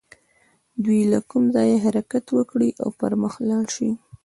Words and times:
دوی 0.83 1.01
له 1.11 1.19
کوم 1.29 1.43
ځايه 1.55 1.77
حرکت 1.85 2.25
وکړي 2.37 2.69
او 2.81 2.89
پر 2.99 3.11
مخ 3.21 3.33
لاړ 3.49 3.65
شي. 3.75 3.89